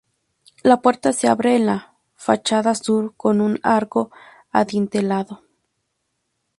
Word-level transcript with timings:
La 0.63 0.81
puerta 0.81 1.13
se 1.13 1.27
abre 1.27 1.55
en 1.55 1.67
la 1.67 1.93
fachada 2.15 2.73
sur, 2.73 3.13
con 3.17 3.39
un 3.39 3.59
arco 3.61 4.09
adintelado. 4.51 5.43